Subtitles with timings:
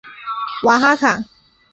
[0.63, 1.19] 瓦哈卡。